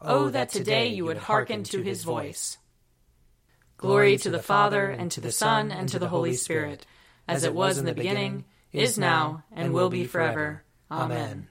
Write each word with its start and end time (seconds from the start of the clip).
Oh, 0.00 0.26
oh, 0.26 0.28
that 0.30 0.50
today 0.50 0.88
you 0.88 1.04
would 1.04 1.16
hearken 1.16 1.64
to 1.64 1.82
his 1.82 2.04
voice. 2.04 2.58
Glory 3.76 4.16
to 4.18 4.30
the 4.30 4.42
Father, 4.42 4.88
and 4.90 5.10
to 5.10 5.20
the 5.20 5.32
Son, 5.32 5.70
and 5.70 5.88
to 5.88 5.98
the 5.98 6.08
Holy 6.08 6.34
Spirit, 6.34 6.86
as 7.26 7.44
it 7.44 7.54
was 7.54 7.78
in 7.78 7.84
the 7.84 7.94
beginning, 7.94 8.44
is 8.72 8.98
now, 8.98 9.44
and 9.52 9.72
will 9.72 9.90
be 9.90 10.04
forever. 10.04 10.64
Amen. 10.90 11.48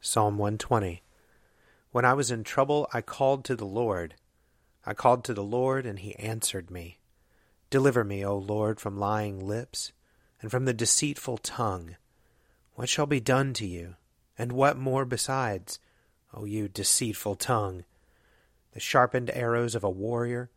Psalm 0.00 0.38
120 0.38 1.02
When 1.90 2.04
I 2.04 2.14
was 2.14 2.30
in 2.30 2.44
trouble, 2.44 2.88
I 2.92 3.00
called 3.00 3.44
to 3.44 3.56
the 3.56 3.66
Lord. 3.66 4.14
I 4.84 4.94
called 4.94 5.24
to 5.24 5.34
the 5.34 5.44
Lord, 5.44 5.86
and 5.86 5.98
he 5.98 6.16
answered 6.16 6.70
me. 6.70 6.98
Deliver 7.70 8.04
me, 8.04 8.24
O 8.24 8.36
Lord, 8.36 8.80
from 8.80 8.98
lying 8.98 9.46
lips, 9.46 9.92
and 10.40 10.50
from 10.50 10.64
the 10.64 10.74
deceitful 10.74 11.38
tongue. 11.38 11.96
What 12.74 12.88
shall 12.88 13.06
be 13.06 13.20
done 13.20 13.52
to 13.54 13.66
you, 13.66 13.96
and 14.36 14.52
what 14.52 14.76
more 14.76 15.04
besides? 15.04 15.78
O 16.34 16.44
you 16.44 16.68
deceitful 16.68 17.36
tongue! 17.36 17.84
The 18.72 18.80
sharpened 18.80 19.30
arrows 19.34 19.74
of 19.74 19.84
a 19.84 19.90
warrior, 19.90 20.50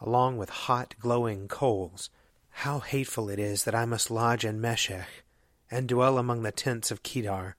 along 0.00 0.38
with 0.38 0.50
hot 0.50 0.94
glowing 0.98 1.46
coals. 1.46 2.10
How 2.50 2.80
hateful 2.80 3.28
it 3.28 3.38
is 3.38 3.64
that 3.64 3.74
I 3.74 3.84
must 3.84 4.10
lodge 4.10 4.44
in 4.44 4.60
Meshech, 4.60 5.24
and 5.70 5.88
dwell 5.88 6.18
among 6.18 6.42
the 6.42 6.50
tents 6.50 6.90
of 6.90 7.02
Kedar. 7.02 7.56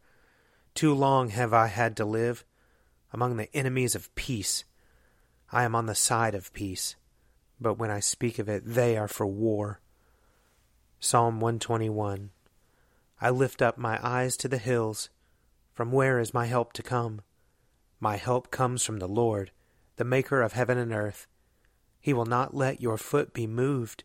Too 0.75 0.94
long 0.94 1.30
have 1.30 1.53
I 1.53 1.67
had 1.67 1.95
to 1.97 2.05
live 2.05 2.44
among 3.14 3.38
the 3.38 3.53
enemies 3.55 3.95
of 3.95 4.14
peace. 4.16 4.64
I 5.52 5.64
am 5.64 5.75
on 5.75 5.86
the 5.86 5.95
side 5.95 6.36
of 6.36 6.53
peace, 6.53 6.95
but 7.59 7.75
when 7.75 7.92
I 7.92 7.99
speak 7.99 8.39
of 8.39 8.49
it, 8.49 8.64
they 8.66 8.97
are 8.97 9.08
for 9.08 9.25
war. 9.25 9.80
Psalm 10.99 11.39
121 11.39 12.31
I 13.19 13.30
lift 13.30 13.61
up 13.61 13.77
my 13.77 13.99
eyes 14.02 14.36
to 14.38 14.47
the 14.47 14.58
hills. 14.58 15.09
From 15.73 15.92
where 15.92 16.19
is 16.19 16.33
my 16.33 16.47
help 16.47 16.73
to 16.73 16.83
come? 16.83 17.22
My 18.03 18.17
help 18.17 18.49
comes 18.49 18.83
from 18.83 18.97
the 18.97 19.07
Lord, 19.07 19.52
the 19.97 20.03
Maker 20.03 20.41
of 20.41 20.53
heaven 20.53 20.80
and 20.80 20.91
earth. 20.91 21.27
He 21.99 22.13
will 22.13 22.25
not 22.25 22.55
let 22.55 22.81
your 22.81 22.97
foot 22.97 23.31
be 23.31 23.45
moved, 23.45 24.03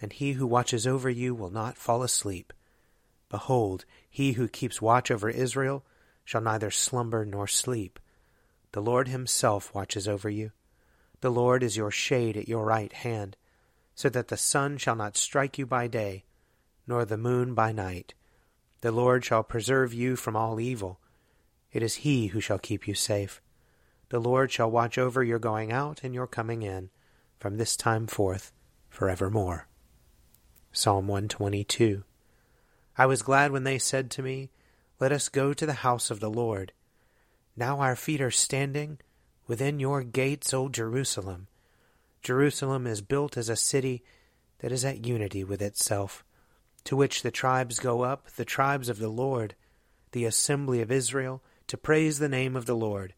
and 0.00 0.12
he 0.12 0.34
who 0.34 0.46
watches 0.46 0.86
over 0.86 1.10
you 1.10 1.34
will 1.34 1.50
not 1.50 1.76
fall 1.76 2.04
asleep. 2.04 2.52
Behold, 3.28 3.84
he 4.08 4.32
who 4.34 4.46
keeps 4.46 4.80
watch 4.80 5.10
over 5.10 5.28
Israel 5.28 5.84
shall 6.24 6.40
neither 6.40 6.70
slumber 6.70 7.26
nor 7.26 7.48
sleep. 7.48 7.98
The 8.70 8.80
Lord 8.80 9.08
himself 9.08 9.74
watches 9.74 10.06
over 10.06 10.30
you. 10.30 10.52
The 11.20 11.30
Lord 11.30 11.64
is 11.64 11.76
your 11.76 11.90
shade 11.90 12.36
at 12.36 12.48
your 12.48 12.64
right 12.64 12.92
hand, 12.92 13.36
so 13.96 14.08
that 14.08 14.28
the 14.28 14.36
sun 14.36 14.78
shall 14.78 14.94
not 14.94 15.16
strike 15.16 15.58
you 15.58 15.66
by 15.66 15.88
day, 15.88 16.26
nor 16.86 17.04
the 17.04 17.18
moon 17.18 17.54
by 17.54 17.72
night. 17.72 18.14
The 18.82 18.92
Lord 18.92 19.24
shall 19.24 19.42
preserve 19.42 19.92
you 19.92 20.14
from 20.14 20.36
all 20.36 20.60
evil. 20.60 21.00
It 21.76 21.82
is 21.82 21.96
he 21.96 22.28
who 22.28 22.40
shall 22.40 22.58
keep 22.58 22.88
you 22.88 22.94
safe. 22.94 23.42
The 24.08 24.18
Lord 24.18 24.50
shall 24.50 24.70
watch 24.70 24.96
over 24.96 25.22
your 25.22 25.38
going 25.38 25.72
out 25.72 26.00
and 26.02 26.14
your 26.14 26.26
coming 26.26 26.62
in, 26.62 26.88
from 27.38 27.58
this 27.58 27.76
time 27.76 28.06
forth, 28.06 28.50
forevermore. 28.88 29.68
Psalm 30.72 31.06
122. 31.06 32.02
I 32.96 33.04
was 33.04 33.20
glad 33.20 33.52
when 33.52 33.64
they 33.64 33.76
said 33.76 34.10
to 34.12 34.22
me, 34.22 34.48
Let 35.00 35.12
us 35.12 35.28
go 35.28 35.52
to 35.52 35.66
the 35.66 35.84
house 35.84 36.10
of 36.10 36.18
the 36.18 36.30
Lord. 36.30 36.72
Now 37.58 37.80
our 37.80 37.94
feet 37.94 38.22
are 38.22 38.30
standing 38.30 38.98
within 39.46 39.78
your 39.78 40.02
gates, 40.02 40.54
O 40.54 40.70
Jerusalem. 40.70 41.46
Jerusalem 42.22 42.86
is 42.86 43.02
built 43.02 43.36
as 43.36 43.50
a 43.50 43.54
city 43.54 44.02
that 44.60 44.72
is 44.72 44.82
at 44.82 45.04
unity 45.04 45.44
with 45.44 45.60
itself, 45.60 46.24
to 46.84 46.96
which 46.96 47.20
the 47.20 47.30
tribes 47.30 47.78
go 47.78 48.00
up, 48.00 48.30
the 48.30 48.46
tribes 48.46 48.88
of 48.88 48.98
the 48.98 49.10
Lord, 49.10 49.54
the 50.12 50.24
assembly 50.24 50.80
of 50.80 50.90
Israel, 50.90 51.42
to 51.66 51.76
praise 51.76 52.18
the 52.18 52.28
name 52.28 52.56
of 52.56 52.66
the 52.66 52.76
Lord. 52.76 53.14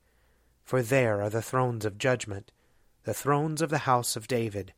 For 0.65 0.83
there 0.83 1.23
are 1.23 1.31
the 1.31 1.43
thrones 1.43 1.85
of 1.85 1.99
judgment, 1.99 2.53
the 3.05 3.15
thrones 3.15 3.63
of 3.63 3.71
the 3.71 3.79
house 3.79 4.17
of 4.17 4.29
David. 4.29 4.73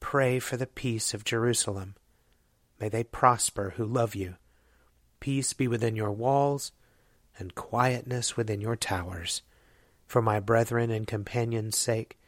Pray 0.00 0.38
for 0.38 0.56
the 0.56 0.66
peace 0.66 1.14
of 1.14 1.24
Jerusalem. 1.24 1.94
May 2.80 2.88
they 2.88 3.04
prosper 3.04 3.74
who 3.76 3.84
love 3.84 4.14
you. 4.14 4.36
Peace 5.20 5.52
be 5.52 5.68
within 5.68 5.96
your 5.96 6.12
walls, 6.12 6.72
and 7.38 7.54
quietness 7.54 8.36
within 8.36 8.60
your 8.60 8.76
towers. 8.76 9.42
For 10.06 10.20
my 10.20 10.40
brethren 10.40 10.90
and 10.90 11.06
companions' 11.06 11.78
sake, 11.78 12.18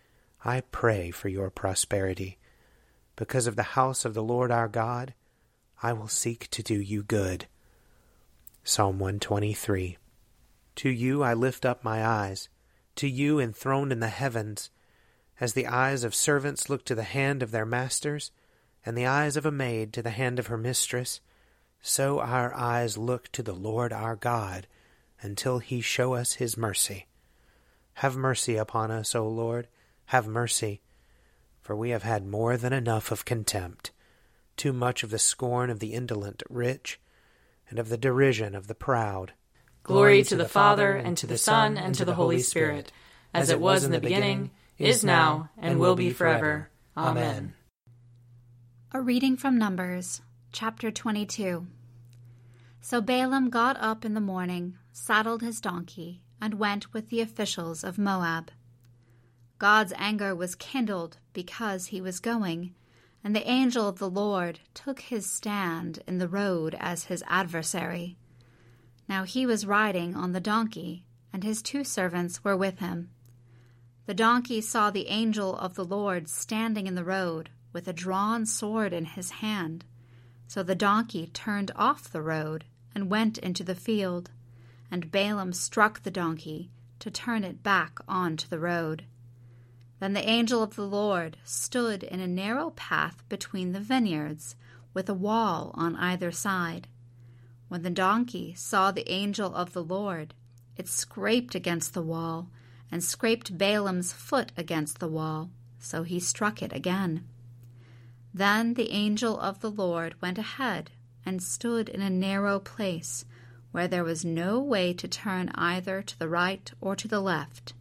I 0.44 0.62
pray 0.72 1.10
for 1.10 1.28
your 1.28 1.50
prosperity. 1.50 2.38
Because 3.16 3.46
of 3.46 3.56
the 3.56 3.62
house 3.62 4.04
of 4.04 4.14
the 4.14 4.22
Lord 4.22 4.50
our 4.50 4.68
God, 4.68 5.14
I 5.82 5.92
will 5.92 6.08
seek 6.08 6.48
to 6.50 6.62
do 6.62 6.80
you 6.80 7.02
good. 7.02 7.46
Psalm 8.64 8.98
123. 8.98 9.98
To 10.76 10.90
you 10.90 11.22
I 11.22 11.34
lift 11.34 11.64
up 11.64 11.82
my 11.82 12.06
eyes, 12.06 12.48
to 12.96 13.08
you 13.08 13.40
enthroned 13.40 13.92
in 13.92 14.00
the 14.00 14.08
heavens, 14.08 14.70
as 15.40 15.52
the 15.52 15.66
eyes 15.66 16.04
of 16.04 16.14
servants 16.14 16.68
look 16.70 16.84
to 16.86 16.94
the 16.94 17.02
hand 17.02 17.42
of 17.42 17.50
their 17.50 17.66
masters, 17.66 18.30
and 18.84 18.96
the 18.96 19.06
eyes 19.06 19.36
of 19.36 19.44
a 19.44 19.50
maid 19.50 19.92
to 19.94 20.02
the 20.02 20.10
hand 20.10 20.38
of 20.38 20.46
her 20.46 20.56
mistress, 20.56 21.20
so 21.80 22.20
our 22.20 22.54
eyes 22.54 22.96
look 22.96 23.30
to 23.32 23.42
the 23.42 23.54
Lord 23.54 23.92
our 23.92 24.16
God, 24.16 24.66
until 25.20 25.58
he 25.58 25.80
show 25.80 26.14
us 26.14 26.34
his 26.34 26.56
mercy. 26.56 27.06
Have 27.94 28.16
mercy 28.16 28.56
upon 28.56 28.90
us, 28.90 29.14
O 29.14 29.26
Lord, 29.26 29.68
have 30.06 30.26
mercy, 30.26 30.82
for 31.62 31.74
we 31.74 31.90
have 31.90 32.02
had 32.02 32.26
more 32.26 32.56
than 32.56 32.72
enough 32.72 33.10
of 33.10 33.24
contempt, 33.24 33.92
too 34.56 34.72
much 34.72 35.02
of 35.02 35.10
the 35.10 35.18
scorn 35.18 35.70
of 35.70 35.80
the 35.80 35.94
indolent 35.94 36.42
rich, 36.50 37.00
and 37.68 37.78
of 37.78 37.88
the 37.88 37.98
derision 37.98 38.54
of 38.54 38.66
the 38.66 38.74
proud. 38.74 39.32
Glory 39.86 40.24
to 40.24 40.34
the 40.34 40.48
Father, 40.48 40.96
and 40.96 41.16
to 41.16 41.28
the 41.28 41.38
Son, 41.38 41.78
and 41.78 41.94
to 41.94 42.04
the 42.04 42.16
Holy 42.16 42.40
Spirit, 42.40 42.90
as 43.32 43.50
it 43.50 43.60
was 43.60 43.84
in 43.84 43.92
the 43.92 44.00
beginning, 44.00 44.50
is 44.78 45.04
now, 45.04 45.48
and 45.56 45.78
will 45.78 45.94
be 45.94 46.10
forever. 46.10 46.70
Amen. 46.96 47.54
A 48.90 49.00
reading 49.00 49.36
from 49.36 49.56
Numbers, 49.56 50.22
chapter 50.50 50.90
22. 50.90 51.68
So 52.80 53.00
Balaam 53.00 53.48
got 53.48 53.76
up 53.80 54.04
in 54.04 54.14
the 54.14 54.20
morning, 54.20 54.76
saddled 54.90 55.42
his 55.42 55.60
donkey, 55.60 56.20
and 56.40 56.54
went 56.54 56.92
with 56.92 57.08
the 57.08 57.20
officials 57.20 57.84
of 57.84 57.96
Moab. 57.96 58.50
God's 59.60 59.92
anger 59.96 60.34
was 60.34 60.56
kindled 60.56 61.18
because 61.32 61.86
he 61.86 62.00
was 62.00 62.18
going, 62.18 62.74
and 63.22 63.36
the 63.36 63.48
angel 63.48 63.88
of 63.88 64.00
the 64.00 64.10
Lord 64.10 64.58
took 64.74 64.98
his 64.98 65.30
stand 65.30 66.02
in 66.08 66.18
the 66.18 66.26
road 66.26 66.74
as 66.80 67.04
his 67.04 67.22
adversary. 67.28 68.16
Now 69.08 69.24
he 69.24 69.46
was 69.46 69.66
riding 69.66 70.16
on 70.16 70.32
the 70.32 70.40
donkey, 70.40 71.04
and 71.32 71.44
his 71.44 71.62
two 71.62 71.84
servants 71.84 72.42
were 72.42 72.56
with 72.56 72.78
him. 72.80 73.10
The 74.06 74.14
donkey 74.14 74.60
saw 74.60 74.90
the 74.90 75.08
angel 75.08 75.56
of 75.56 75.74
the 75.74 75.84
Lord 75.84 76.28
standing 76.28 76.86
in 76.86 76.94
the 76.94 77.04
road, 77.04 77.50
with 77.72 77.88
a 77.88 77.92
drawn 77.92 78.46
sword 78.46 78.92
in 78.92 79.04
his 79.04 79.30
hand. 79.30 79.84
So 80.48 80.62
the 80.62 80.74
donkey 80.74 81.26
turned 81.26 81.72
off 81.76 82.10
the 82.10 82.22
road 82.22 82.64
and 82.94 83.10
went 83.10 83.36
into 83.38 83.64
the 83.64 83.74
field, 83.74 84.30
and 84.90 85.10
Balaam 85.10 85.52
struck 85.52 86.02
the 86.02 86.10
donkey 86.10 86.70
to 87.00 87.10
turn 87.10 87.44
it 87.44 87.62
back 87.62 87.98
on 88.08 88.36
to 88.38 88.48
the 88.48 88.58
road. 88.58 89.04
Then 89.98 90.12
the 90.12 90.28
angel 90.28 90.62
of 90.62 90.76
the 90.76 90.86
Lord 90.86 91.36
stood 91.44 92.02
in 92.02 92.20
a 92.20 92.26
narrow 92.26 92.70
path 92.70 93.24
between 93.28 93.72
the 93.72 93.80
vineyards, 93.80 94.56
with 94.94 95.08
a 95.08 95.14
wall 95.14 95.72
on 95.74 95.96
either 95.96 96.30
side. 96.30 96.88
When 97.68 97.82
the 97.82 97.90
donkey 97.90 98.54
saw 98.54 98.90
the 98.90 99.10
angel 99.10 99.54
of 99.54 99.72
the 99.72 99.82
Lord, 99.82 100.34
it 100.76 100.88
scraped 100.88 101.54
against 101.54 101.94
the 101.94 102.02
wall 102.02 102.48
and 102.90 103.02
scraped 103.02 103.58
Balaam's 103.58 104.12
foot 104.12 104.52
against 104.56 105.00
the 105.00 105.08
wall, 105.08 105.50
so 105.78 106.02
he 106.02 106.20
struck 106.20 106.62
it 106.62 106.72
again. 106.72 107.26
Then 108.32 108.74
the 108.74 108.90
angel 108.90 109.40
of 109.40 109.60
the 109.60 109.70
Lord 109.70 110.14
went 110.20 110.38
ahead 110.38 110.90
and 111.24 111.42
stood 111.42 111.88
in 111.88 112.00
a 112.00 112.10
narrow 112.10 112.60
place 112.60 113.24
where 113.72 113.88
there 113.88 114.04
was 114.04 114.24
no 114.24 114.60
way 114.60 114.92
to 114.92 115.08
turn 115.08 115.50
either 115.54 116.02
to 116.02 116.18
the 116.18 116.28
right 116.28 116.70
or 116.80 116.94
to 116.94 117.08
the 117.08 117.20
left. 117.20 117.74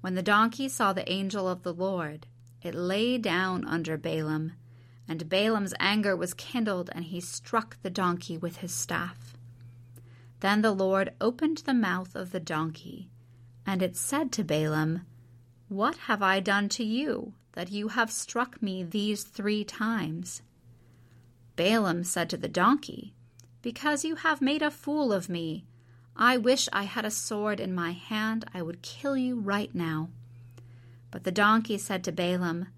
When 0.00 0.14
the 0.14 0.22
donkey 0.22 0.68
saw 0.68 0.92
the 0.92 1.10
angel 1.10 1.48
of 1.48 1.62
the 1.62 1.72
Lord, 1.72 2.26
it 2.62 2.74
lay 2.74 3.18
down 3.18 3.64
under 3.64 3.96
Balaam, 3.96 4.52
and 5.08 5.28
Balaam's 5.28 5.74
anger 5.80 6.14
was 6.14 6.34
kindled, 6.34 6.90
and 6.92 7.06
he 7.06 7.20
struck 7.20 7.80
the 7.82 7.90
donkey 7.90 8.36
with 8.36 8.58
his 8.58 8.72
staff. 8.72 9.36
Then 10.40 10.60
the 10.60 10.72
Lord 10.72 11.14
opened 11.20 11.58
the 11.58 11.74
mouth 11.74 12.14
of 12.14 12.30
the 12.30 12.40
donkey, 12.40 13.08
and 13.66 13.82
it 13.82 13.96
said 13.96 14.30
to 14.32 14.44
Balaam, 14.44 15.06
What 15.68 15.96
have 15.96 16.22
I 16.22 16.40
done 16.40 16.68
to 16.70 16.84
you, 16.84 17.32
that 17.52 17.72
you 17.72 17.88
have 17.88 18.12
struck 18.12 18.62
me 18.62 18.84
these 18.84 19.24
three 19.24 19.64
times? 19.64 20.42
Balaam 21.56 22.04
said 22.04 22.30
to 22.30 22.36
the 22.36 22.48
donkey, 22.48 23.14
Because 23.62 24.04
you 24.04 24.16
have 24.16 24.40
made 24.40 24.62
a 24.62 24.70
fool 24.70 25.12
of 25.12 25.28
me. 25.28 25.64
I 26.14 26.36
wish 26.36 26.68
I 26.72 26.84
had 26.84 27.04
a 27.04 27.10
sword 27.10 27.60
in 27.60 27.74
my 27.74 27.92
hand, 27.92 28.44
I 28.52 28.62
would 28.62 28.82
kill 28.82 29.16
you 29.16 29.40
right 29.40 29.74
now. 29.74 30.10
But 31.10 31.24
the 31.24 31.32
donkey 31.32 31.78
said 31.78 32.04
to 32.04 32.12
Balaam, 32.12 32.68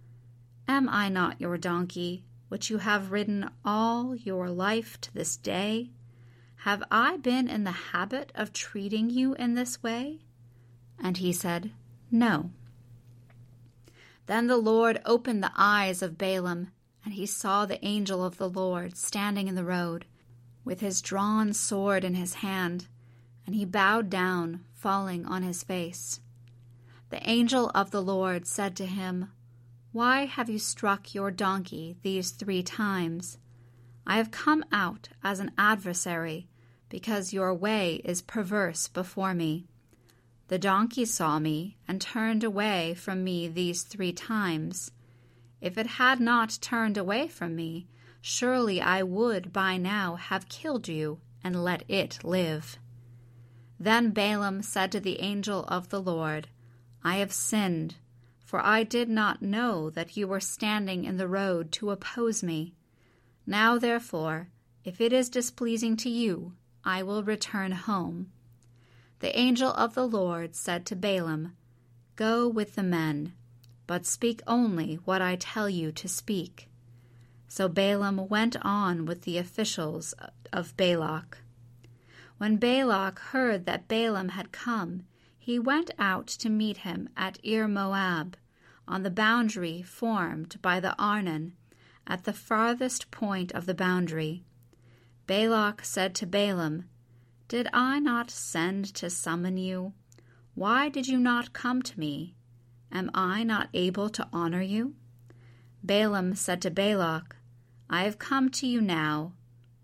Am 0.71 0.89
I 0.89 1.09
not 1.09 1.41
your 1.41 1.59
donkey, 1.59 2.23
which 2.49 2.71
you 2.71 2.79
have 2.79 3.11
ridden 3.11 3.51
all 3.65 4.15
your 4.15 4.49
life 4.49 5.01
to 5.01 5.13
this 5.13 5.37
day? 5.37 5.91
Have 6.59 6.85
I 6.93 7.17
been 7.17 7.49
in 7.49 7.65
the 7.65 7.73
habit 7.73 8.31
of 8.37 8.53
treating 8.53 9.11
you 9.11 9.35
in 9.35 9.57
this 9.57 9.83
way? 9.83 10.21
And 10.97 11.17
he 11.17 11.33
said, 11.33 11.73
No. 12.09 12.53
Then 14.27 14.47
the 14.47 14.59
Lord 14.59 15.03
opened 15.05 15.43
the 15.43 15.51
eyes 15.57 16.03
of 16.03 16.17
Balaam, 16.17 16.69
and 17.05 17.15
he 17.15 17.27
saw 17.27 17.67
the 17.67 17.85
angel 17.85 18.25
of 18.25 18.37
the 18.37 18.49
Lord 18.49 18.97
standing 18.97 19.49
in 19.49 19.57
the 19.57 19.65
road, 19.65 20.07
with 20.65 20.79
his 20.79 21.03
drawn 21.03 21.53
sword 21.53 22.05
in 22.05 22.15
his 22.15 22.35
hand, 22.35 22.87
and 23.45 23.57
he 23.57 23.65
bowed 23.65 24.09
down, 24.09 24.65
falling 24.73 25.27
on 25.27 25.43
his 25.43 25.65
face. 25.65 26.21
The 27.09 27.29
angel 27.29 27.73
of 27.75 27.91
the 27.91 28.01
Lord 28.01 28.47
said 28.47 28.77
to 28.77 28.87
him, 28.87 29.33
Why 29.93 30.27
have 30.27 30.49
you 30.49 30.61
struck 30.61 31.15
your 31.15 31.33
donkey 31.33 31.97
these 32.03 32.31
three 32.31 32.63
times? 32.63 33.39
I 34.07 34.19
have 34.19 34.31
come 34.31 34.65
out 34.71 35.09
as 35.25 35.41
an 35.41 35.51
adversary 35.59 36.49
because 36.89 37.33
your 37.33 37.53
way 37.53 37.97
is 38.05 38.23
perverse 38.23 38.87
before 38.87 39.35
me. 39.35 39.67
The 40.47 40.59
donkey 40.59 41.05
saw 41.05 41.41
me 41.41 41.77
and 41.89 42.01
turned 42.01 42.45
away 42.45 42.95
from 42.95 43.25
me 43.25 43.49
these 43.49 43.83
three 43.83 44.13
times. 44.13 44.93
If 45.61 45.77
it 45.77 45.87
had 45.87 46.21
not 46.21 46.59
turned 46.61 46.97
away 46.97 47.27
from 47.27 47.57
me, 47.57 47.89
surely 48.21 48.81
I 48.81 49.03
would 49.03 49.53
by 49.53 49.77
now 49.77 50.15
have 50.15 50.49
killed 50.49 50.87
you 50.87 51.19
and 51.43 51.65
let 51.65 51.83
it 51.89 52.23
live. 52.23 52.79
Then 53.79 54.11
Balaam 54.11 54.63
said 54.63 54.93
to 54.93 55.01
the 55.01 55.21
angel 55.21 55.65
of 55.65 55.89
the 55.89 56.01
Lord, 56.01 56.49
I 57.03 57.17
have 57.17 57.33
sinned, 57.33 57.97
for 58.51 58.59
I 58.67 58.83
did 58.83 59.09
not 59.09 59.41
know 59.41 59.91
that 59.91 60.17
you 60.17 60.27
were 60.27 60.41
standing 60.41 61.05
in 61.05 61.19
the 61.19 61.29
road 61.29 61.71
to 61.71 61.93
oppose 61.93 62.43
me. 62.43 62.75
Now, 63.47 63.79
therefore, 63.79 64.49
if 64.83 65.01
it 65.01 65.13
is 65.13 65.29
displeasing 65.29 65.97
to 65.99 66.11
you, 66.11 66.55
I 66.85 67.05
will 67.05 67.23
return 67.23 67.71
home. 67.71 68.33
The 69.21 69.39
angel 69.39 69.71
of 69.75 69.95
the 69.95 70.05
Lord 70.05 70.57
said 70.57 70.85
to 70.87 70.97
Balaam, 70.97 71.55
Go 72.17 72.49
with 72.49 72.75
the 72.75 72.83
men, 72.83 73.35
but 73.87 74.05
speak 74.05 74.43
only 74.49 74.97
what 74.97 75.23
I 75.23 75.37
tell 75.37 75.71
you 75.71 75.93
to 75.93 76.09
speak. 76.09 76.69
So 77.47 77.69
Balaam 77.69 78.27
went 78.29 78.57
on 78.63 79.07
with 79.07 79.23
the 79.23 79.39
officials 79.39 80.13
of 80.53 80.77
Balak. 80.77 81.39
When 82.39 82.57
Balak 82.57 83.21
heard 83.21 83.65
that 83.67 83.87
Balaam 83.87 84.31
had 84.31 84.51
come, 84.51 85.05
he 85.39 85.61
went 85.61 85.93
out 86.01 86.27
to 86.27 86.49
meet 86.49 86.79
him 86.79 87.09
at 87.17 87.39
Ir 87.45 87.69
Moab, 87.69 88.37
on 88.91 89.05
the 89.05 89.11
boundary 89.11 89.81
formed 89.81 90.61
by 90.61 90.81
the 90.81 90.97
Arnon, 90.99 91.55
at 92.09 92.25
the 92.25 92.33
farthest 92.33 93.11
point 93.13 93.53
of 93.53 93.65
the 93.65 93.75
boundary. 93.75 94.45
Balak 95.29 95.85
said 95.85 96.13
to 96.17 96.27
Balaam, 96.27 96.89
Did 97.47 97.69
I 97.73 98.01
not 98.01 98.33
send 98.33 98.93
to 98.97 99.09
summon 99.09 99.57
you? 99.57 99.93
Why 100.57 100.89
did 100.89 101.07
you 101.07 101.19
not 101.19 101.53
come 101.53 101.83
to 101.83 102.01
me? 102.01 102.35
Am 102.91 103.13
I 103.15 103.45
not 103.45 103.69
able 103.73 104.09
to 104.11 104.29
honor 104.33 104.61
you? 104.61 104.97
Balaam 105.85 106.35
said 106.35 106.61
to 106.63 106.71
Balak, 106.71 107.37
I 107.89 108.03
have 108.03 108.19
come 108.19 108.51
to 108.51 108.67
you 108.67 108.81
now, 108.81 109.35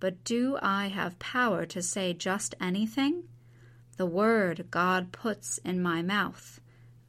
but 0.00 0.24
do 0.24 0.58
I 0.60 0.88
have 0.88 1.20
power 1.20 1.64
to 1.66 1.80
say 1.80 2.12
just 2.12 2.56
anything? 2.60 3.28
The 3.96 4.06
word 4.06 4.66
God 4.70 5.12
puts 5.12 5.58
in 5.58 5.80
my 5.80 6.02
mouth, 6.02 6.60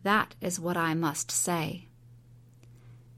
that 0.03 0.35
is 0.39 0.59
what 0.59 0.77
I 0.77 0.93
must 0.93 1.31
say. 1.31 1.86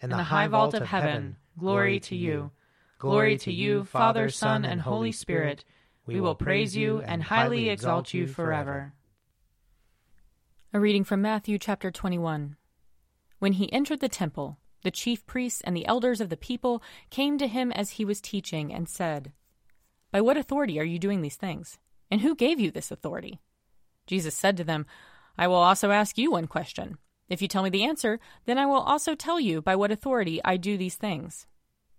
In 0.00 0.10
the 0.10 0.22
high 0.22 0.46
vault 0.46 0.74
of 0.74 0.86
heaven, 0.86 1.36
glory 1.58 1.98
to 2.00 2.16
you. 2.16 2.52
Glory 2.98 3.36
to 3.38 3.52
you, 3.52 3.84
Father, 3.84 4.28
Son, 4.28 4.64
and 4.64 4.80
Holy 4.80 5.12
Spirit. 5.12 5.64
We 6.06 6.20
will 6.20 6.34
praise 6.34 6.76
you 6.76 7.00
and 7.00 7.22
highly 7.22 7.68
exalt 7.68 8.14
you 8.14 8.26
forever. 8.26 8.94
A 10.72 10.80
reading 10.80 11.02
from 11.02 11.20
Matthew 11.20 11.58
chapter 11.58 11.90
21. 11.90 12.56
When 13.38 13.52
he 13.54 13.72
entered 13.72 14.00
the 14.00 14.08
temple, 14.08 14.58
the 14.82 14.90
chief 14.90 15.26
priests 15.26 15.60
and 15.62 15.76
the 15.76 15.86
elders 15.86 16.20
of 16.20 16.28
the 16.28 16.36
people 16.36 16.82
came 17.10 17.36
to 17.38 17.48
him 17.48 17.72
as 17.72 17.90
he 17.90 18.04
was 18.04 18.20
teaching 18.20 18.72
and 18.72 18.88
said, 18.88 19.32
By 20.12 20.20
what 20.20 20.36
authority 20.36 20.78
are 20.78 20.84
you 20.84 20.98
doing 20.98 21.22
these 21.22 21.36
things? 21.36 21.78
And 22.10 22.20
who 22.20 22.34
gave 22.34 22.60
you 22.60 22.70
this 22.70 22.90
authority? 22.90 23.40
Jesus 24.06 24.34
said 24.34 24.56
to 24.56 24.64
them, 24.64 24.86
I 25.36 25.46
will 25.48 25.56
also 25.56 25.90
ask 25.90 26.16
you 26.18 26.30
one 26.30 26.46
question. 26.46 26.98
If 27.28 27.42
you 27.42 27.48
tell 27.48 27.62
me 27.62 27.70
the 27.70 27.84
answer, 27.84 28.20
then 28.46 28.58
I 28.58 28.66
will 28.66 28.80
also 28.80 29.14
tell 29.14 29.38
you 29.38 29.60
by 29.60 29.76
what 29.76 29.90
authority 29.90 30.40
I 30.44 30.56
do 30.56 30.76
these 30.76 30.94
things. 30.94 31.46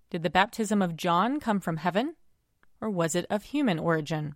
Did 0.10 0.24
the 0.24 0.30
baptism 0.30 0.82
of 0.82 0.96
John 0.96 1.40
come 1.40 1.60
from 1.60 1.78
heaven, 1.78 2.16
or 2.82 2.90
was 2.90 3.14
it 3.14 3.28
of 3.30 3.44
human 3.44 3.78
origin? 3.78 4.36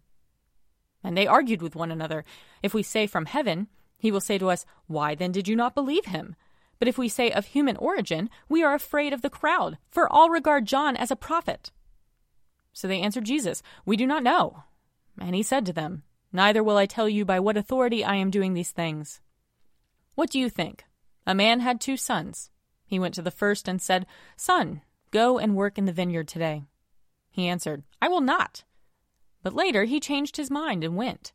And 1.04 1.18
they 1.18 1.28
argued 1.28 1.62
with 1.62 1.76
one 1.76 1.92
another. 1.92 2.24
If 2.62 2.74
we 2.74 2.84
say 2.84 3.08
from 3.08 3.26
heaven, 3.26 3.68
he 3.98 4.12
will 4.12 4.22
say 4.22 4.38
to 4.38 4.50
us, 4.50 4.66
Why 4.88 5.16
then 5.16 5.32
did 5.32 5.48
you 5.48 5.56
not 5.56 5.76
believe 5.76 6.06
him? 6.06 6.36
But 6.78 6.88
if 6.88 6.98
we 6.98 7.10
say 7.10 7.32
of 7.32 7.48
human 7.48 7.78
origin, 7.78 8.30
we 8.50 8.64
are 8.64 8.74
afraid 8.74 9.14
of 9.14 9.22
the 9.22 9.30
crowd, 9.30 9.78
for 9.90 10.12
all 10.12 10.30
regard 10.30 10.66
John 10.66 10.96
as 10.96 11.12
a 11.12 11.16
prophet. 11.16 11.72
So 12.74 12.88
they 12.88 13.02
answered 13.02 13.26
Jesus, 13.26 13.64
We 13.86 13.98
do 13.98 14.06
not 14.06 14.24
know. 14.24 14.64
And 15.20 15.36
he 15.36 15.44
said 15.44 15.66
to 15.66 15.74
them, 15.74 16.04
Neither 16.32 16.64
will 16.64 16.78
I 16.78 16.86
tell 16.86 17.08
you 17.08 17.26
by 17.26 17.40
what 17.40 17.58
authority 17.58 18.04
I 18.04 18.16
am 18.16 18.32
doing 18.32 18.54
these 18.54 18.72
things. 18.72 19.22
What 20.16 20.30
do 20.30 20.40
you 20.40 20.50
think? 20.50 20.86
A 21.26 21.34
man 21.34 21.60
had 21.60 21.80
two 21.80 21.98
sons. 21.98 22.50
He 22.86 23.00
went 23.00 23.14
to 23.16 23.22
the 23.22 23.32
first 23.32 23.68
and 23.68 23.82
said, 23.82 24.06
Son, 24.36 24.82
Go 25.12 25.38
and 25.38 25.56
work 25.56 25.78
in 25.78 25.86
the 25.86 25.94
vineyard 25.94 26.28
today. 26.28 26.64
He 27.30 27.48
answered, 27.48 27.84
I 28.02 28.08
will 28.08 28.22
not. 28.22 28.64
But 29.44 29.54
later 29.54 29.84
he 29.84 30.00
changed 30.00 30.38
his 30.38 30.50
mind 30.50 30.84
and 30.84 30.96
went. 30.96 31.34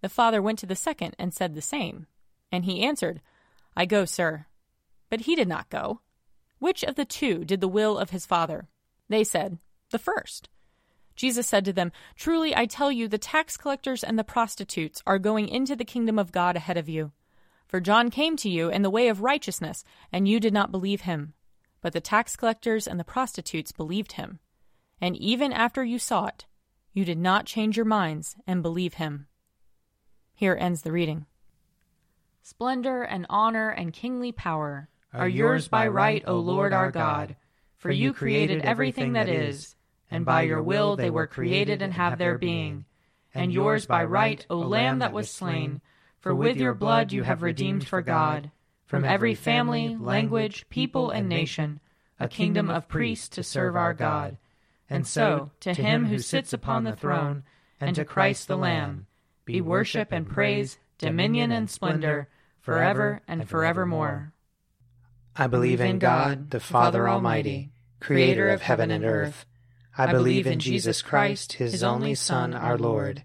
The 0.00 0.08
father 0.08 0.40
went 0.40 0.58
to 0.60 0.66
the 0.66 0.74
second 0.74 1.14
and 1.18 1.34
said 1.34 1.54
the 1.54 1.60
same. 1.60 2.06
And 2.50 2.64
he 2.64 2.82
answered, 2.82 3.20
I 3.76 3.84
go, 3.84 4.06
sir. 4.06 4.46
But 5.10 5.22
he 5.22 5.34
did 5.34 5.46
not 5.46 5.68
go. 5.68 6.00
Which 6.58 6.82
of 6.82 6.94
the 6.94 7.04
two 7.04 7.44
did 7.44 7.60
the 7.60 7.68
will 7.68 7.98
of 7.98 8.10
his 8.10 8.26
father? 8.26 8.68
They 9.08 9.24
said, 9.24 9.58
The 9.90 9.98
first. 9.98 10.48
Jesus 11.14 11.46
said 11.46 11.64
to 11.66 11.72
them, 11.72 11.92
Truly 12.16 12.56
I 12.56 12.66
tell 12.66 12.90
you, 12.90 13.08
the 13.08 13.18
tax 13.18 13.56
collectors 13.56 14.02
and 14.02 14.18
the 14.18 14.24
prostitutes 14.24 15.02
are 15.06 15.18
going 15.18 15.48
into 15.48 15.76
the 15.76 15.84
kingdom 15.84 16.18
of 16.18 16.32
God 16.32 16.56
ahead 16.56 16.76
of 16.76 16.88
you. 16.88 17.12
For 17.68 17.80
John 17.80 18.10
came 18.10 18.36
to 18.38 18.48
you 18.48 18.70
in 18.70 18.82
the 18.82 18.90
way 18.90 19.08
of 19.08 19.20
righteousness, 19.20 19.84
and 20.10 20.26
you 20.26 20.40
did 20.40 20.54
not 20.54 20.72
believe 20.72 21.02
him. 21.02 21.34
But 21.82 21.92
the 21.92 22.00
tax 22.00 22.34
collectors 22.34 22.88
and 22.88 22.98
the 22.98 23.04
prostitutes 23.04 23.72
believed 23.72 24.12
him. 24.12 24.40
And 25.00 25.14
even 25.16 25.52
after 25.52 25.84
you 25.84 25.98
saw 25.98 26.26
it, 26.26 26.46
you 26.92 27.04
did 27.04 27.18
not 27.18 27.46
change 27.46 27.76
your 27.76 27.86
minds 27.86 28.34
and 28.46 28.62
believe 28.62 28.94
him. 28.94 29.26
Here 30.34 30.56
ends 30.58 30.82
the 30.82 30.92
reading. 30.92 31.26
Splendor 32.42 33.02
and 33.02 33.26
honor 33.28 33.68
and 33.68 33.92
kingly 33.92 34.32
power 34.32 34.88
are 35.12 35.28
yours 35.28 35.68
by 35.68 35.88
right, 35.88 36.24
O 36.26 36.38
Lord 36.38 36.72
our 36.72 36.90
God. 36.90 37.36
For 37.76 37.90
you 37.90 38.12
created 38.12 38.62
everything 38.62 39.12
that 39.12 39.28
is, 39.28 39.76
and 40.10 40.24
by 40.24 40.42
your 40.42 40.62
will 40.62 40.96
they 40.96 41.10
were 41.10 41.26
created 41.26 41.82
and 41.82 41.92
have 41.92 42.18
their 42.18 42.38
being. 42.38 42.86
And 43.34 43.52
yours 43.52 43.86
by 43.86 44.04
right, 44.04 44.44
O 44.50 44.58
Lamb 44.58 44.98
that 45.00 45.12
was 45.12 45.30
slain, 45.30 45.80
for 46.20 46.34
with 46.34 46.56
your 46.56 46.74
blood 46.74 47.12
you 47.12 47.22
have 47.22 47.42
redeemed 47.42 47.86
for 47.86 48.02
God, 48.02 48.50
from 48.86 49.04
every 49.04 49.34
family, 49.34 49.96
language, 49.96 50.68
people, 50.68 51.10
and 51.10 51.28
nation, 51.28 51.80
a 52.18 52.28
kingdom 52.28 52.70
of 52.70 52.88
priests 52.88 53.28
to 53.28 53.42
serve 53.42 53.76
our 53.76 53.94
God. 53.94 54.36
And 54.90 55.06
so, 55.06 55.50
to 55.60 55.74
him 55.74 56.06
who 56.06 56.18
sits 56.18 56.52
upon 56.52 56.84
the 56.84 56.96
throne, 56.96 57.44
and 57.80 57.94
to 57.96 58.04
Christ 58.04 58.48
the 58.48 58.56
Lamb, 58.56 59.06
be 59.44 59.60
worship 59.60 60.08
and 60.10 60.28
praise, 60.28 60.78
dominion 60.98 61.52
and 61.52 61.70
splendor, 61.70 62.28
forever 62.60 63.22
and 63.28 63.48
forevermore. 63.48 64.32
I 65.36 65.46
believe 65.46 65.80
in 65.80 65.98
God, 65.98 66.50
the 66.50 66.60
Father 66.60 67.08
Almighty, 67.08 67.70
creator 68.00 68.48
of 68.48 68.62
heaven 68.62 68.90
and 68.90 69.04
earth. 69.04 69.46
I 69.96 70.10
believe 70.10 70.46
in 70.46 70.58
Jesus 70.58 71.02
Christ, 71.02 71.54
his 71.54 71.82
only 71.82 72.14
Son, 72.14 72.54
our 72.54 72.78
Lord. 72.78 73.24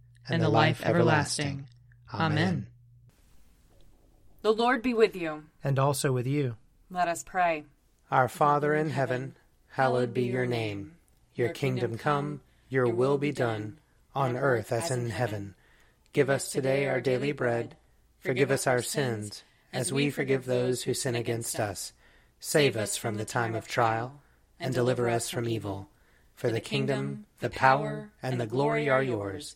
and 0.27 0.41
the 0.41 0.49
life 0.49 0.81
everlasting. 0.83 1.67
Amen. 2.13 2.67
The 4.41 4.53
Lord 4.53 4.81
be 4.81 4.93
with 4.93 5.15
you. 5.15 5.43
And 5.63 5.77
also 5.77 6.11
with 6.11 6.27
you. 6.27 6.55
Let 6.89 7.07
us 7.07 7.23
pray. 7.23 7.65
Our 8.09 8.27
Father 8.27 8.75
in 8.75 8.89
heaven, 8.89 9.35
hallowed 9.69 10.13
be 10.13 10.23
your 10.23 10.45
name. 10.45 10.93
Your 11.35 11.49
kingdom 11.49 11.97
come, 11.97 12.41
your 12.67 12.87
will 12.87 13.17
be 13.17 13.31
done, 13.31 13.79
on 14.13 14.35
earth 14.35 14.71
as 14.71 14.91
in 14.91 15.09
heaven. 15.09 15.55
Give 16.13 16.29
us 16.29 16.51
today 16.51 16.87
our 16.87 16.99
daily 16.99 17.31
bread. 17.31 17.77
Forgive 18.19 18.51
us 18.51 18.67
our 18.67 18.81
sins, 18.81 19.43
as 19.71 19.93
we 19.93 20.09
forgive 20.09 20.45
those 20.45 20.83
who 20.83 20.93
sin 20.93 21.15
against 21.15 21.59
us. 21.59 21.93
Save 22.39 22.75
us 22.75 22.97
from 22.97 23.15
the 23.15 23.25
time 23.25 23.55
of 23.55 23.67
trial, 23.67 24.21
and 24.59 24.73
deliver 24.73 25.07
us 25.09 25.29
from 25.29 25.47
evil. 25.47 25.89
For 26.35 26.51
the 26.51 26.59
kingdom, 26.59 27.25
the 27.39 27.49
power, 27.49 28.09
and 28.21 28.41
the 28.41 28.47
glory 28.47 28.89
are 28.89 29.03
yours, 29.03 29.55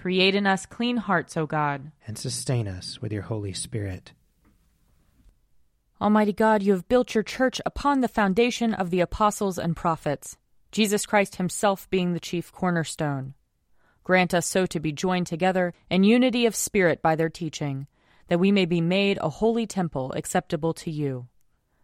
Create 0.00 0.34
in 0.34 0.46
us 0.46 0.64
clean 0.64 0.96
hearts, 0.96 1.36
O 1.36 1.44
God. 1.44 1.92
And 2.06 2.16
sustain 2.16 2.66
us 2.66 3.02
with 3.02 3.12
your 3.12 3.20
Holy 3.20 3.52
Spirit. 3.52 4.12
Almighty 6.00 6.32
God, 6.32 6.62
you 6.62 6.72
have 6.72 6.88
built 6.88 7.14
your 7.14 7.22
church 7.22 7.60
upon 7.66 8.00
the 8.00 8.08
foundation 8.08 8.72
of 8.72 8.88
the 8.88 9.00
apostles 9.00 9.58
and 9.58 9.76
prophets, 9.76 10.38
Jesus 10.72 11.04
Christ 11.04 11.36
himself 11.36 11.86
being 11.90 12.14
the 12.14 12.18
chief 12.18 12.50
cornerstone. 12.50 13.34
Grant 14.02 14.32
us 14.32 14.46
so 14.46 14.64
to 14.64 14.80
be 14.80 14.90
joined 14.90 15.26
together 15.26 15.74
in 15.90 16.02
unity 16.02 16.46
of 16.46 16.56
spirit 16.56 17.02
by 17.02 17.14
their 17.14 17.28
teaching, 17.28 17.86
that 18.28 18.40
we 18.40 18.50
may 18.50 18.64
be 18.64 18.80
made 18.80 19.18
a 19.20 19.28
holy 19.28 19.66
temple 19.66 20.14
acceptable 20.16 20.72
to 20.72 20.90
you. 20.90 21.28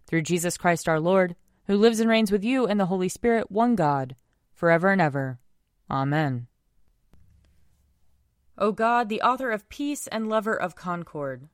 Through 0.07 0.23
Jesus 0.23 0.57
Christ 0.57 0.89
our 0.89 1.01
Lord, 1.01 1.37
who 1.67 1.77
lives 1.77 2.01
and 2.01 2.09
reigns 2.09 2.33
with 2.33 2.43
you 2.43 2.67
in 2.67 2.79
the 2.79 2.87
Holy 2.87 3.11
Spirit, 3.11 3.51
one 3.51 3.77
God, 3.77 4.17
forever 4.55 4.91
and 4.91 5.03
ever. 5.03 5.39
Amen. 5.91 6.47
O 8.59 8.73
God, 8.73 9.09
the 9.09 9.23
author 9.23 9.51
of 9.51 9.69
peace 9.69 10.07
and 10.07 10.29
lover 10.29 10.55
of 10.55 10.75
concord, 10.75 11.49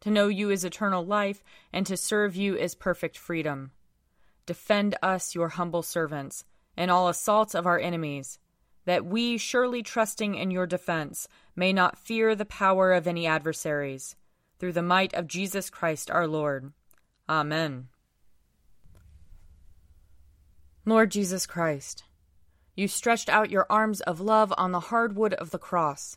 to 0.00 0.10
know 0.10 0.28
you 0.28 0.50
is 0.50 0.64
eternal 0.64 1.04
life, 1.04 1.42
and 1.72 1.86
to 1.86 1.96
serve 1.96 2.36
you 2.36 2.56
is 2.56 2.74
perfect 2.74 3.16
freedom. 3.16 3.70
Defend 4.46 4.96
us, 5.02 5.34
your 5.34 5.48
humble 5.50 5.82
servants, 5.82 6.44
in 6.76 6.90
all 6.90 7.08
assaults 7.08 7.54
of 7.54 7.66
our 7.66 7.78
enemies, 7.78 8.38
that 8.86 9.04
we, 9.04 9.36
surely 9.36 9.82
trusting 9.82 10.34
in 10.34 10.50
your 10.50 10.66
defense, 10.66 11.28
may 11.54 11.72
not 11.72 11.98
fear 11.98 12.34
the 12.34 12.44
power 12.44 12.92
of 12.92 13.06
any 13.06 13.26
adversaries. 13.26 14.16
Through 14.58 14.72
the 14.72 14.82
might 14.82 15.14
of 15.14 15.28
Jesus 15.28 15.70
Christ 15.70 16.10
our 16.10 16.26
Lord. 16.26 16.72
Amen. 17.28 17.88
Lord 20.84 21.10
Jesus 21.10 21.46
Christ, 21.46 22.04
you 22.74 22.88
stretched 22.88 23.28
out 23.28 23.50
your 23.50 23.66
arms 23.68 24.00
of 24.00 24.20
love 24.20 24.54
on 24.56 24.72
the 24.72 24.80
hard 24.80 25.14
wood 25.14 25.34
of 25.34 25.50
the 25.50 25.58
cross, 25.58 26.16